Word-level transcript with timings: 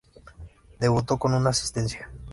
Debutó 0.79 1.19
con 1.19 1.35
una 1.35 1.51
asistencia. 1.51 2.09